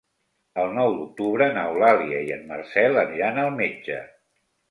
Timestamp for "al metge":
3.43-4.01